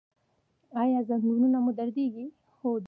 [0.81, 2.25] ایا زنګونونه مو دردیږي؟